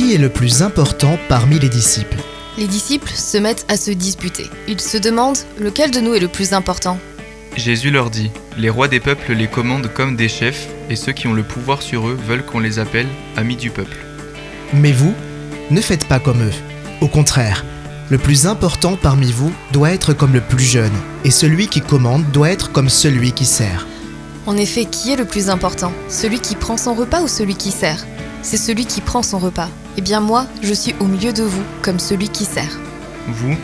Qui 0.00 0.14
est 0.14 0.18
le 0.18 0.30
plus 0.30 0.62
important 0.62 1.18
parmi 1.28 1.58
les 1.58 1.68
disciples 1.68 2.16
Les 2.56 2.66
disciples 2.66 3.12
se 3.12 3.36
mettent 3.36 3.66
à 3.68 3.76
se 3.76 3.90
disputer. 3.90 4.48
Ils 4.66 4.80
se 4.80 4.96
demandent 4.96 5.36
lequel 5.58 5.90
de 5.90 6.00
nous 6.00 6.14
est 6.14 6.20
le 6.20 6.28
plus 6.28 6.54
important. 6.54 6.98
Jésus 7.54 7.90
leur 7.90 8.08
dit, 8.08 8.30
Les 8.56 8.70
rois 8.70 8.88
des 8.88 8.98
peuples 8.98 9.34
les 9.34 9.46
commandent 9.46 9.92
comme 9.92 10.16
des 10.16 10.30
chefs, 10.30 10.68
et 10.88 10.96
ceux 10.96 11.12
qui 11.12 11.26
ont 11.26 11.34
le 11.34 11.42
pouvoir 11.42 11.82
sur 11.82 12.08
eux 12.08 12.18
veulent 12.26 12.46
qu'on 12.46 12.60
les 12.60 12.78
appelle 12.78 13.08
amis 13.36 13.56
du 13.56 13.68
peuple. 13.68 13.98
Mais 14.72 14.92
vous, 14.92 15.12
ne 15.70 15.82
faites 15.82 16.06
pas 16.06 16.18
comme 16.18 16.44
eux. 16.44 16.54
Au 17.02 17.08
contraire, 17.08 17.66
le 18.08 18.16
plus 18.16 18.46
important 18.46 18.96
parmi 18.96 19.30
vous 19.30 19.52
doit 19.70 19.90
être 19.90 20.14
comme 20.14 20.32
le 20.32 20.40
plus 20.40 20.64
jeune, 20.64 20.96
et 21.26 21.30
celui 21.30 21.68
qui 21.68 21.82
commande 21.82 22.24
doit 22.32 22.48
être 22.48 22.72
comme 22.72 22.88
celui 22.88 23.32
qui 23.32 23.44
sert. 23.44 23.86
En 24.46 24.56
effet, 24.56 24.86
qui 24.86 25.12
est 25.12 25.16
le 25.16 25.26
plus 25.26 25.50
important? 25.50 25.92
Celui 26.08 26.40
qui 26.40 26.56
prend 26.56 26.78
son 26.78 26.94
repas 26.94 27.20
ou 27.20 27.28
celui 27.28 27.54
qui 27.54 27.70
sert? 27.70 28.06
C'est 28.40 28.56
celui 28.56 28.86
qui 28.86 29.02
prend 29.02 29.22
son 29.22 29.38
repas. 29.38 29.68
Eh 29.96 30.00
bien 30.00 30.20
moi, 30.20 30.46
je 30.62 30.72
suis 30.72 30.94
au 31.00 31.04
milieu 31.04 31.32
de 31.32 31.42
vous, 31.42 31.62
comme 31.82 31.98
celui 31.98 32.28
qui 32.28 32.44
sert. 32.44 32.78
Vous, 33.28 33.56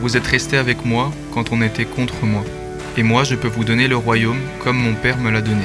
vous 0.00 0.16
êtes 0.16 0.26
restés 0.26 0.56
avec 0.56 0.84
moi 0.84 1.12
quand 1.32 1.52
on 1.52 1.62
était 1.62 1.84
contre 1.84 2.24
moi. 2.24 2.42
Et 2.96 3.02
moi, 3.02 3.24
je 3.24 3.34
peux 3.34 3.48
vous 3.48 3.64
donner 3.64 3.88
le 3.88 3.96
royaume 3.96 4.40
comme 4.62 4.76
mon 4.76 4.94
Père 4.94 5.18
me 5.18 5.30
l'a 5.30 5.40
donné. 5.40 5.64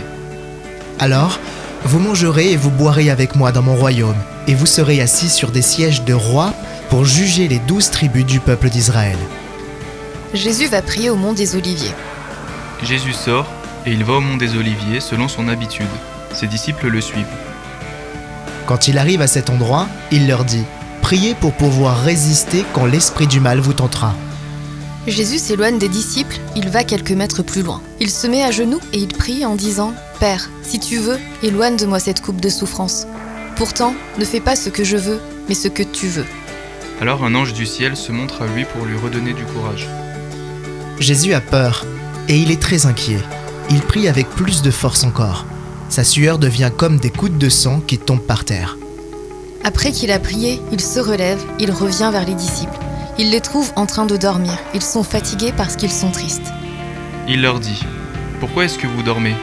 Alors, 1.00 1.40
vous 1.86 2.00
mangerez 2.00 2.52
et 2.52 2.58
vous 2.58 2.72
boirez 2.72 3.10
avec 3.10 3.36
moi 3.36 3.52
dans 3.52 3.62
mon 3.62 3.76
royaume, 3.76 4.18
et 4.48 4.56
vous 4.56 4.66
serez 4.66 5.02
assis 5.02 5.30
sur 5.30 5.52
des 5.52 5.62
sièges 5.62 6.04
de 6.04 6.14
rois 6.14 6.54
pour 6.90 7.06
juger 7.06 7.48
les 7.48 7.60
douze 7.60 7.90
tribus 7.90 8.26
du 8.26 8.40
peuple 8.40 8.70
d'Israël. 8.70 9.18
Jésus 10.34 10.68
va 10.68 10.82
prier 10.82 11.10
au 11.10 11.16
mont 11.16 11.34
des 11.34 11.56
Oliviers. 11.56 11.94
Jésus 12.84 13.14
sort 13.14 13.48
et 13.86 13.92
il 13.92 14.04
va 14.04 14.14
au 14.14 14.22
mont 14.22 14.38
des 14.38 14.56
Oliviers 14.56 15.00
selon 15.00 15.28
son 15.28 15.48
habitude. 15.48 15.88
Ses 16.34 16.48
disciples 16.48 16.88
le 16.88 17.02
suivent. 17.02 17.26
Quand 18.70 18.88
il 18.88 19.00
arrive 19.00 19.24
à 19.24 19.26
cet 19.26 19.50
endroit, 19.50 19.88
il 20.12 20.28
leur 20.28 20.46
dit 20.46 20.64
Priez 21.02 21.34
pour 21.34 21.54
pouvoir 21.54 22.04
résister 22.04 22.64
quand 22.72 22.86
l'esprit 22.86 23.26
du 23.26 23.40
mal 23.40 23.60
vous 23.60 23.74
tentera. 23.74 24.14
Jésus 25.08 25.40
s'éloigne 25.40 25.80
des 25.80 25.90
disciples, 25.90 26.38
il 26.56 26.70
va 26.70 26.84
quelques 26.84 27.14
mètres 27.14 27.42
plus 27.42 27.64
loin. 27.64 27.82
Il 28.00 28.12
se 28.12 28.28
met 28.28 28.44
à 28.44 28.52
genoux 28.52 28.80
et 28.94 29.00
il 29.00 29.08
prie 29.08 29.44
en 29.44 29.56
disant 29.56 29.96
Père, 30.20 30.52
si 30.62 30.80
tu 30.80 31.00
veux, 31.00 31.18
éloigne 31.42 31.78
de 31.78 31.88
moi 31.88 32.00
cette 32.00 32.22
coupe 32.22 32.40
de 32.40 32.50
souffrance. 32.50 33.08
Pourtant, 33.56 33.96
ne 34.20 34.24
fais 34.24 34.40
pas 34.40 34.56
ce 34.56 34.70
que 34.70 34.84
je 34.84 34.98
veux, 34.98 35.20
mais 35.48 35.56
ce 35.56 35.68
que 35.68 35.82
tu 35.82 36.06
veux. 36.06 36.28
Alors 37.02 37.24
un 37.24 37.34
ange 37.34 37.54
du 37.54 37.66
ciel 37.66 37.98
se 37.98 38.12
montre 38.12 38.44
à 38.44 38.46
lui 38.46 38.66
pour 38.66 38.86
lui 38.86 39.00
redonner 39.00 39.34
du 39.34 39.46
courage. 39.46 39.90
Jésus 41.00 41.34
a 41.34 41.42
peur 41.42 41.88
et 42.28 42.38
il 42.38 42.52
est 42.52 42.62
très 42.62 42.86
inquiet. 42.86 43.24
Il 43.72 43.82
prie 43.82 44.08
avec 44.08 44.30
plus 44.30 44.62
de 44.62 44.70
force 44.70 45.06
encore. 45.06 45.48
Sa 45.90 46.04
sueur 46.04 46.38
devient 46.38 46.72
comme 46.76 46.98
des 46.98 47.10
gouttes 47.10 47.40
de 47.40 47.50
sang 47.50 47.82
qui 47.86 47.98
tombent 47.98 48.22
par 48.22 48.46
terre. 48.46 48.78
Après 49.64 49.92
qu'il 49.92 50.12
a 50.12 50.20
prié, 50.20 50.62
il 50.72 50.80
se 50.80 51.00
relève, 51.00 51.40
il 51.60 51.72
revient 51.72 52.10
vers 52.12 52.26
les 52.26 52.36
disciples. 52.36 52.78
Il 53.18 53.32
les 53.32 53.42
trouve 53.42 53.72
en 53.76 53.88
train 53.88 54.06
de 54.06 54.16
dormir. 54.16 54.54
Ils 54.76 54.84
sont 54.84 55.04
fatigués 55.04 55.52
parce 55.58 55.76
qu'ils 55.76 55.92
sont 55.92 56.12
tristes. 56.12 56.54
Il 57.28 57.42
leur 57.42 57.60
dit 57.60 57.82
Pourquoi 58.40 58.66
est-ce 58.66 58.78
que 58.78 58.88
vous 58.88 59.04
dormez? 59.04 59.36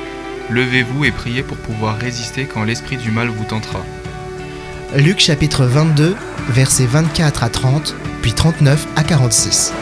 Levez-vous 0.48 1.05
et 1.05 1.11
priez 1.11 1.42
pour 1.42 1.56
pouvoir 1.56 1.98
résister 1.98 2.47
quand 2.47 2.62
l'esprit 2.62 2.97
du 2.97 3.10
mal 3.10 3.28
vous 3.28 3.44
tentera. 3.44 3.84
Luc 4.94 5.19
chapitre 5.19 5.64
22, 5.64 6.14
versets 6.48 6.86
24 6.86 7.42
à 7.42 7.48
30, 7.48 7.94
puis 8.22 8.33
39 8.33 8.86
à 8.94 9.03
46. 9.03 9.72